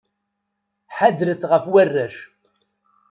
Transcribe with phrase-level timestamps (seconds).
[0.97, 2.15] Ḥadret ɣef warrac.